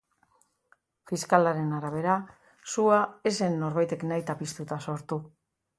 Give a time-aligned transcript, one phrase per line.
[1.11, 2.15] Fiskalaren arabera,
[2.73, 2.99] sua
[3.33, 5.25] ez zen norbaitek nahita piztuta sortu.